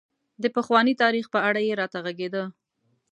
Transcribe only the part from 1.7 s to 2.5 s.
راته غږېده.